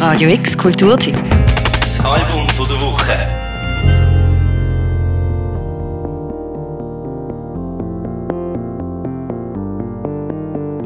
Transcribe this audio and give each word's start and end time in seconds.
Radio 0.00 0.30
X 0.30 0.56
Kulturteam. 0.56 1.14
Das 1.78 2.02
Album 2.06 2.46
der 2.46 2.80
Woche. 2.80 3.49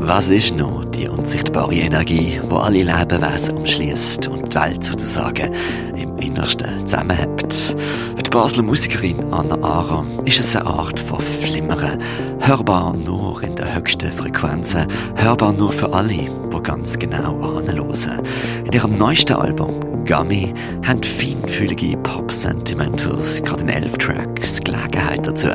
Was 0.06 0.28
ist 0.28 0.54
noch 0.54 0.84
die 0.84 1.08
unsichtbare 1.08 1.74
Energie, 1.74 2.38
wo 2.50 2.56
alle 2.56 2.82
Lebewesen 2.82 3.56
umschließt 3.56 4.28
und 4.28 4.52
die 4.52 4.60
Welt 4.60 4.84
sozusagen 4.84 5.50
im 5.96 6.18
Innersten 6.18 6.86
zusammenhält? 6.86 7.74
Für 8.14 8.22
die 8.22 8.28
Basler 8.28 8.62
Musikerin 8.62 9.32
Anna 9.32 9.56
Ara 9.62 10.04
ist 10.26 10.40
es 10.40 10.54
eine 10.54 10.66
Art 10.66 11.00
von 11.00 11.20
Flimmern, 11.20 11.98
hörbar 12.40 12.92
nur 12.92 13.42
in 13.42 13.54
den 13.56 13.74
höchsten 13.74 14.12
Frequenzen, 14.12 14.86
hörbar 15.14 15.54
nur 15.54 15.72
für 15.72 15.90
alle, 15.90 16.12
die 16.12 16.62
ganz 16.62 16.98
genau 16.98 17.56
anhören. 17.56 18.20
In 18.66 18.72
ihrem 18.72 18.98
neuesten 18.98 19.32
Album 19.32 20.04
Gummy 20.04 20.52
haben 20.86 21.02
feinfühlige 21.02 21.96
Pop-Sentimentals 21.96 23.42
gerade 23.42 23.62
in 23.62 23.68
elf 23.70 23.96
Tracks 23.96 24.60
Gelegenheit 24.60 25.26
dazu. 25.26 25.48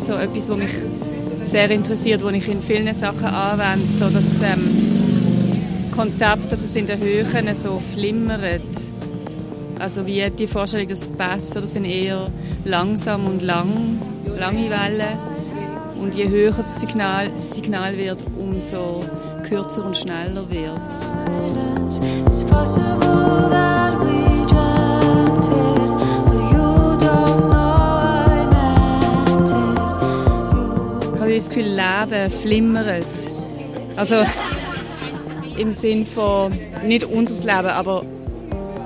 So 0.00 0.14
etwas, 0.14 0.48
was 0.48 0.56
mich 0.56 0.70
sehr 1.42 1.70
interessiert, 1.70 2.24
was 2.24 2.32
ich 2.34 2.48
in 2.48 2.62
vielen 2.62 2.92
Sachen 2.94 3.26
anwende, 3.26 3.90
so 3.90 4.08
das 4.08 4.40
ähm, 4.42 5.90
Konzept, 5.94 6.50
dass 6.50 6.62
es 6.62 6.74
in 6.76 6.86
den 6.86 7.00
Höhen 7.00 7.54
so 7.54 7.80
flimmert. 7.92 8.62
Also 9.78 10.06
wie 10.06 10.28
die 10.30 10.46
Vorstellung, 10.46 10.88
dass 10.88 11.08
Bässe 11.08 11.60
das 11.60 11.72
sind 11.72 11.84
eher 11.84 12.28
langsam 12.64 13.26
und 13.26 13.42
lang, 13.42 13.98
lange 14.38 14.70
Wellen. 14.70 15.18
Und 15.98 16.14
je 16.14 16.28
höher 16.28 16.52
das 16.52 16.80
Signal, 16.80 17.28
das 17.30 17.54
Signal 17.54 17.96
wird, 17.96 18.24
umso 18.38 19.04
kürzer 19.48 19.84
und 19.84 19.96
schneller 19.96 20.48
wird 20.50 20.80
es. 20.86 21.12
Gefühl, 31.54 31.66
Leben 31.66 32.30
flimmert. 32.30 33.04
Also 33.96 34.24
im 35.58 35.70
Sinn 35.70 36.06
von 36.06 36.50
nicht 36.82 37.04
unser 37.04 37.34
Leben, 37.34 37.68
aber 37.68 38.04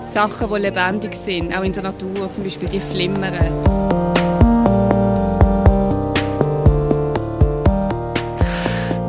Sachen, 0.01 0.49
die 0.53 0.61
lebendig 0.61 1.15
sind, 1.15 1.57
auch 1.57 1.63
in 1.63 1.73
der 1.73 1.85
Natur, 1.85 2.29
zum 2.29 2.43
Beispiel 2.43 2.69
die 2.69 2.81
flimmern. 2.81 3.86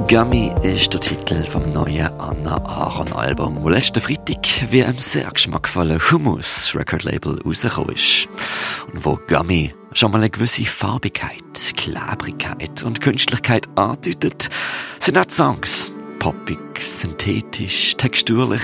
Gummy 0.10 0.54
ist 0.64 0.94
der 0.94 1.02
Titel 1.02 1.44
vom 1.44 1.74
neuen 1.74 2.08
Anna 2.18 2.56
Aaron 2.64 3.12
Album, 3.12 3.56
das 3.56 3.74
letzten 3.74 4.00
Freitag 4.00 4.72
wie 4.72 4.82
einem 4.82 5.00
sehr 5.00 5.30
geschmackvollen 5.30 6.00
Hummus 6.00 6.74
Record 6.74 7.04
Label 7.04 7.42
rausgekommen 7.42 7.94
ist. 7.94 8.30
Und 8.94 9.04
wo 9.04 9.20
Gummy 9.28 9.76
schon 9.92 10.14
mal 10.14 10.20
eine 10.20 10.30
gewisse 10.30 10.64
Farbigkeit, 10.64 11.44
Klebrigkeit 11.76 12.84
und 12.84 13.02
Künstlichkeit 13.02 13.68
andeutet, 13.76 14.50
sind 15.00 15.18
auch 15.18 15.30
Songs 15.30 15.92
poppig, 16.20 16.58
synthetisch, 16.80 17.98
texturlich, 17.98 18.64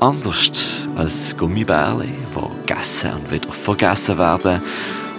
anders 0.00 0.88
als 0.96 1.36
Gummibärle, 1.36 2.08
wo 2.32 2.48
gegessen 2.66 3.12
und 3.12 3.30
wieder 3.30 3.52
vergessen 3.52 4.16
werden, 4.16 4.62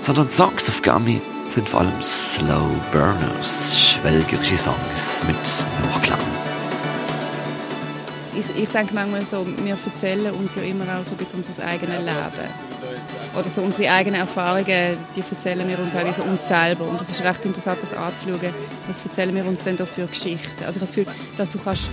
sondern 0.01 0.31
Songs 0.31 0.69
auf 0.69 0.81
Gummy 0.81 1.21
sind 1.55 1.69
vor 1.69 1.79
allem 1.79 2.03
Slow 2.03 2.69
Burners, 2.91 3.79
schwelgerische 3.79 4.57
Songs 4.57 5.23
mit 5.25 5.37
Nachklang. 5.81 6.19
Ich, 8.37 8.61
ich 8.61 8.67
denke 8.67 8.93
manchmal 8.93 9.23
so, 9.23 9.47
wir 9.63 9.77
erzählen 9.85 10.33
uns 10.33 10.55
ja 10.55 10.63
immer 10.63 10.83
auch 10.83 11.03
so 11.05 11.11
ein 11.11 11.17
bisschen 11.17 11.37
unser 11.37 11.65
eigenes 11.65 11.99
Leben. 11.99 12.49
Oder 13.39 13.47
so 13.47 13.61
unsere 13.61 13.89
eigenen 13.89 14.19
Erfahrungen, 14.19 14.97
die 15.15 15.23
erzählen 15.31 15.65
wir 15.65 15.79
uns 15.79 15.95
auch 15.95 16.13
so 16.13 16.23
uns 16.23 16.45
selber. 16.45 16.89
Und 16.89 16.99
das 16.99 17.09
ist 17.09 17.23
recht 17.23 17.45
interessant, 17.45 17.77
das 17.81 17.93
anzuschauen. 17.93 18.53
Was 18.87 19.05
erzählen 19.05 19.33
wir 19.33 19.45
uns 19.45 19.63
denn 19.63 19.77
da 19.77 19.85
für 19.85 20.07
Geschichten? 20.07 20.65
Also 20.65 20.71
ich 20.71 20.75
habe 20.75 20.79
das 20.81 20.89
Gefühl, 20.89 21.07
dass 21.37 21.49
du 21.49 21.57
kannst, 21.57 21.89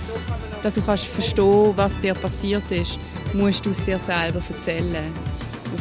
dass 0.64 0.74
du 0.74 0.82
kannst 0.82 1.06
verstehen, 1.06 1.72
was 1.76 2.00
dir 2.00 2.14
passiert 2.14 2.68
ist, 2.70 2.98
musst 3.32 3.64
du 3.64 3.70
es 3.70 3.84
dir 3.84 4.00
selber 4.00 4.40
erzählen 4.52 5.14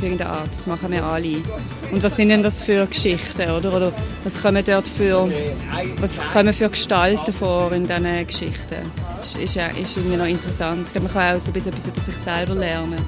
auf 0.02 0.04
irgendeine 0.04 0.32
Art. 0.32 0.50
Das 0.52 0.68
machen 0.68 0.92
wir 0.92 1.04
alle. 1.04 1.38
Und 1.92 2.02
was 2.02 2.16
sind 2.16 2.30
denn 2.30 2.42
das 2.42 2.62
für 2.62 2.88
Geschichten, 2.88 3.50
oder? 3.52 3.76
Oder 3.76 3.94
was 4.24 4.42
kommen 4.42 4.64
dort 4.66 4.88
für, 4.88 5.30
was 6.00 6.20
kommen 6.34 6.54
für 6.54 6.70
Gestalten 6.70 7.32
vor 7.32 7.72
in 7.72 7.86
diesen 7.86 8.28
Geschichten? 8.28 8.92
Das 9.18 9.36
ist, 9.36 9.56
ist, 9.56 9.78
ist 9.80 9.98
irgendwie 9.98 10.18
noch 10.18 10.26
interessant. 10.26 10.88
Ich 10.88 10.94
glaube, 10.94 11.08
man 11.08 11.14
kann 11.14 11.38
auch 11.38 11.40
so 11.40 11.50
ein 11.50 11.54
bisschen 11.54 11.74
etwas 11.74 11.88
über 11.88 12.02
sich 12.02 12.16
selber 12.16 12.56
lernen. 12.56 13.06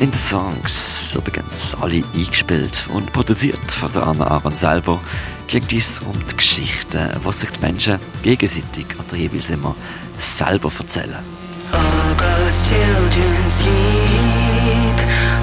In 0.00 0.12
den 0.12 0.18
Songs, 0.18 1.12
übrigens 1.16 1.76
alle 1.80 2.04
eingespielt 2.14 2.86
und 2.94 3.12
produziert 3.12 3.72
von 3.72 3.92
der 3.92 4.06
Anna 4.06 4.28
Aaron 4.28 4.54
selber, 4.54 5.00
ging 5.48 5.64
es 5.76 5.98
um 5.98 6.14
die 6.30 6.36
Geschichten, 6.36 7.10
was 7.24 7.40
sich 7.40 7.50
die 7.50 7.60
Menschen 7.60 7.98
gegenseitig 8.22 8.86
oder 8.96 9.16
jeweils 9.16 9.50
immer 9.50 9.74
selber 10.16 10.70
erzählen. 10.78 11.18
All 11.72 12.14
God's 12.16 12.62
children 12.62 13.50
sleep 13.50 14.98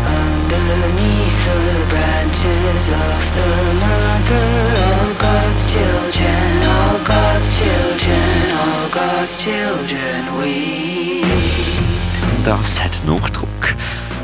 underneath 0.08 1.40
the 1.44 1.60
branches 1.90 2.88
of 2.88 3.24
the 3.36 3.52
mother. 3.84 4.46
All 4.88 5.14
God's 5.20 5.66
children, 5.70 6.64
all 6.64 6.98
God's 7.04 7.60
children, 7.60 8.52
all 8.56 8.90
God's 8.90 9.38
children 9.38 10.24
weep. 10.40 11.26
Das 12.46 12.82
hat 12.82 13.02
Nachdruck. 13.06 13.76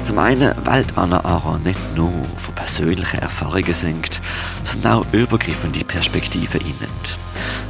Zum 0.03 0.17
einen, 0.17 0.53
weil 0.65 0.85
Anna 0.95 1.23
Aaron 1.23 1.63
nicht 1.63 1.79
nur 1.95 2.11
von 2.37 2.55
persönlichen 2.55 3.19
Erfahrungen 3.19 3.73
singt, 3.73 4.19
sondern 4.63 4.93
auch 4.93 5.05
übergreifende 5.13 5.83
Perspektiven 5.83 6.59
einnimmt. 6.59 7.19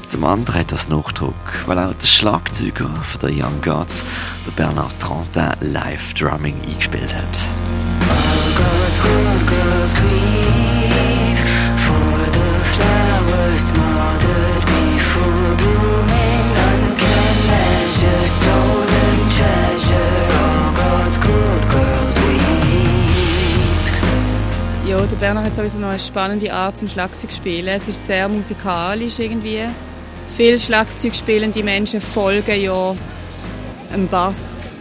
Zum 0.08 0.24
anderen 0.24 0.60
hat 0.60 0.72
das 0.72 0.90
Nachdruck, 0.90 1.34
weil 1.66 1.80
auch 1.80 1.94
der 1.94 2.08
Schlagzeuger 2.08 2.90
von 2.90 3.20
der 3.22 3.30
Young 3.32 3.62
Gods, 3.62 4.04
der 4.46 4.52
Bernard 4.52 5.00
Trentin, 5.00 5.52
Live-Drumming 5.62 6.56
eingespielt 6.64 7.16
hat. 7.16 7.61
Bernhard 25.22 25.46
hat 25.46 25.56
sowieso 25.56 25.78
noch 25.78 25.90
eine 25.90 26.00
spannende 26.00 26.52
Art 26.52 26.78
zum 26.78 26.90
Schlagzeugspielen. 26.90 27.68
Es 27.68 27.88
ist 27.88 28.08
sehr 28.08 28.28
musikalisch 28.28 29.20
irgendwie. 29.20 29.60
Viele 30.36 30.58
Schlagzeugspielende 30.58 31.62
Menschen 31.62 32.02
folgen 32.02 32.60
ja 32.60 32.96
einem 33.94 34.08
Bass, 34.08 34.72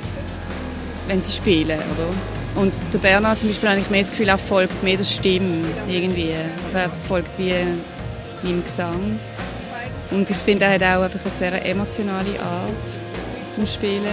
wenn 1.09 1.21
sie 1.21 1.31
spielen, 1.31 1.79
oder? 1.79 2.63
Und 2.63 2.75
der 2.91 2.99
Bernhard 3.01 3.39
zum 3.39 3.49
Beispiel 3.49 3.69
habe 3.69 3.81
ich 3.81 3.91
mehr 3.91 4.01
das 4.01 4.11
Gefühl, 4.13 4.29
er 4.29 4.39
folgt 4.39 4.83
mehr 4.83 4.97
der 4.97 5.05
Stimme 5.05 5.63
irgendwie. 5.87 6.35
Also 6.65 6.79
er 6.79 6.91
folgt 7.07 7.39
wie 7.39 7.53
meinem 8.43 8.65
Gesang. 8.65 9.21
Und 10.11 10.31
ich 10.31 10.39
finde, 10.39 10.65
er 10.65 10.73
hat 10.73 10.83
auch 10.83 11.05
einfach 11.05 11.21
eine 11.21 11.31
sehr 11.31 11.67
emotionale 11.67 12.41
Art 12.41 13.51
zum 13.51 13.67
Spielen. 13.67 14.07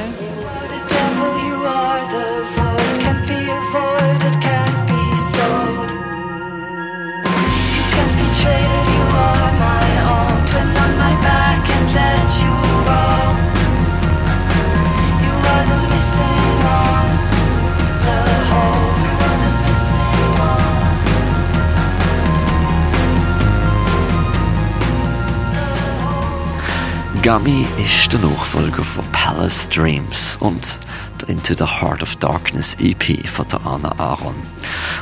Origami 27.28 27.68
ist 27.84 28.14
der 28.14 28.22
Nachfolger 28.22 28.86
von 28.86 29.04
Palace 29.12 29.68
Dreams 29.68 30.38
und 30.40 30.80
der 31.20 31.28
Into 31.28 31.56
the 31.56 31.66
Heart 31.66 32.02
of 32.02 32.16
Darkness 32.16 32.78
EP 32.80 33.28
von 33.28 33.46
der 33.50 33.66
Anna 33.66 33.94
Aaron. 33.98 34.34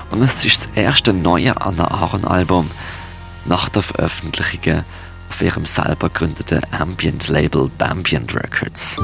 Und 0.10 0.24
es 0.24 0.44
ist 0.44 0.66
das 0.66 0.70
erste 0.74 1.14
neue 1.14 1.56
Anna 1.62 1.86
Aaron 1.92 2.26
Album 2.26 2.72
nach 3.46 3.70
der 3.70 3.84
Veröffentlichung 3.84 4.84
auf 5.30 5.40
ihrem 5.40 5.68
selber 5.68 6.10
gegründeten 6.10 6.62
Ambient 6.72 7.28
Label 7.28 7.70
Bambient 7.78 8.34
Records. 8.34 8.98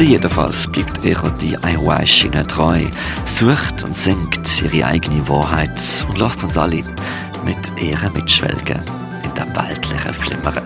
Sie 0.00 0.12
jedenfalls 0.12 0.66
bleibt 0.66 1.04
ihrer 1.04 1.30
DIY-Schiene 1.30 2.46
treu, 2.46 2.80
sucht 3.26 3.82
und 3.84 3.94
singt 3.94 4.62
ihre 4.62 4.86
eigene 4.86 5.28
Wahrheit 5.28 5.78
und 6.08 6.16
lässt 6.16 6.42
uns 6.42 6.56
alle 6.56 6.82
mit 7.44 7.58
ihr 7.78 7.98
mitschwelgen 8.14 8.80
in 9.22 9.34
dem 9.34 9.54
weltlichen 9.54 10.14
Flimmern. 10.14 10.64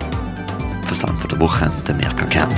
Versand 0.84 1.20
von 1.20 1.31
der 1.31 1.40
Woche, 1.40 1.69
der 1.84 1.96
Mirka 1.96 2.26
Kempf. 2.26 2.54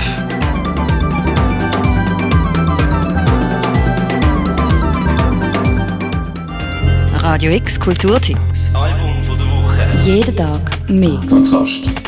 Radio 7.23 7.53
X 7.53 7.79
Kulturteam. 7.79 8.37
Das 8.49 8.75
Album 8.75 9.23
von 9.23 9.37
der 9.39 9.47
Woche. 9.47 9.81
Jeden 10.05 10.35
Tag 10.35 10.61
mehr. 10.87 11.19
Kontrast. 11.27 12.06